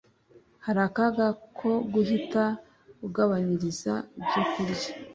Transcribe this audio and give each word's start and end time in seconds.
Hari 0.65 0.81
akaga 0.87 1.27
ko 1.57 1.69
guhita 1.93 2.43
ugabanyiriza 3.05 3.93
ibyokurya 4.19 4.89